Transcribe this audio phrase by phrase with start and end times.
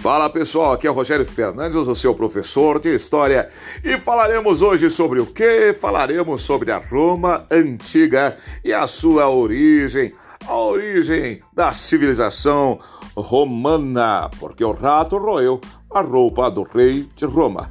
[0.00, 3.50] Fala pessoal, aqui é o Rogério Fernandes, o seu professor de História,
[3.84, 5.74] e falaremos hoje sobre o que?
[5.74, 8.34] Falaremos sobre a Roma antiga
[8.64, 10.14] e a sua origem,
[10.46, 12.78] a origem da civilização
[13.14, 15.60] romana, porque o rato roeu
[15.92, 17.70] a roupa do rei de Roma.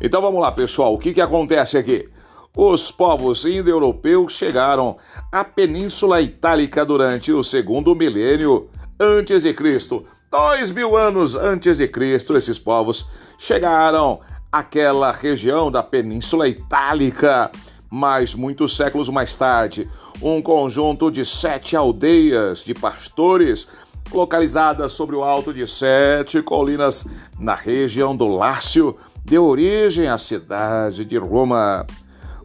[0.00, 2.08] Então vamos lá pessoal, o que, que acontece aqui?
[2.56, 4.96] Os povos indo-europeus chegaram
[5.30, 11.86] à Península Itálica durante o segundo milênio antes de Cristo Dois mil anos antes de
[11.86, 13.06] Cristo, esses povos
[13.38, 14.18] chegaram
[14.50, 17.52] àquela região da Península Itálica.
[17.88, 19.88] Mas muitos séculos mais tarde,
[20.20, 23.68] um conjunto de sete aldeias de pastores
[24.12, 27.06] localizadas sobre o alto de sete colinas
[27.38, 31.86] na região do Lácio deu origem à cidade de Roma.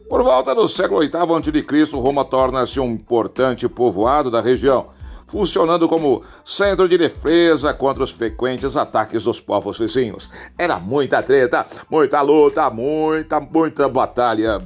[0.08, 4.90] Por volta do século VIII a.C., Roma torna-se um importante povoado da região
[5.30, 10.28] funcionando como centro de defesa contra os frequentes ataques dos povos vizinhos.
[10.58, 14.60] Era muita treta, muita luta, muita, muita batalha.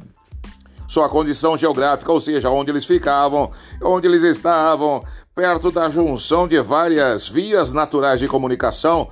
[0.88, 3.50] Sua condição geográfica, ou seja, onde eles ficavam,
[3.82, 9.08] onde eles estavam, perto da junção de várias vias naturais de comunicação,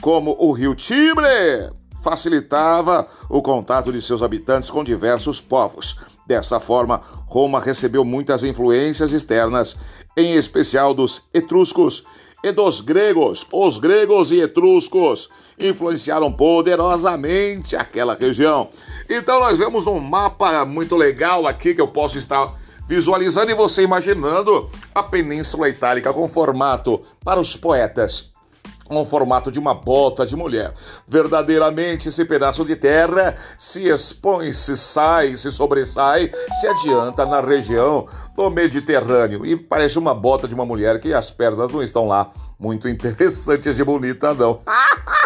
[0.00, 1.72] como o rio Tibre,
[2.02, 5.98] facilitava o contato de seus habitantes com diversos povos.
[6.26, 9.76] Dessa forma, Roma recebeu muitas influências externas,
[10.16, 12.04] em especial dos etruscos
[12.42, 13.46] e dos gregos.
[13.52, 18.68] Os gregos e etruscos influenciaram poderosamente aquela região.
[19.08, 23.82] Então nós vemos um mapa muito legal aqui que eu posso estar visualizando e você
[23.82, 28.31] imaginando a Península Itálica com formato para os poetas
[28.90, 30.74] um formato de uma bota de mulher.
[31.06, 36.30] Verdadeiramente, esse pedaço de terra se expõe, se sai, se sobressai,
[36.60, 41.30] se adianta na região do Mediterrâneo e parece uma bota de uma mulher que as
[41.30, 44.60] pernas não estão lá muito interessantes e bonita, não.